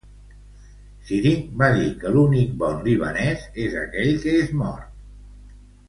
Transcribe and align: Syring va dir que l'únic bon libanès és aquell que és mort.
Syring 1.09 1.43
va 1.61 1.67
dir 1.75 1.91
que 2.03 2.15
l'únic 2.15 2.57
bon 2.63 2.81
libanès 2.89 3.45
és 3.67 3.79
aquell 3.85 4.11
que 4.27 4.35
és 4.43 4.55
mort. 4.65 4.91